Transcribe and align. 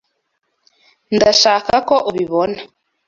Ndashaka 1.15 1.73
ko 1.87 1.95
ubibona. 2.09 2.59